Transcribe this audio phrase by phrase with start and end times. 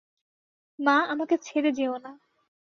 [0.79, 2.11] মা, আমাকে ছেড়ে যেয়ো না।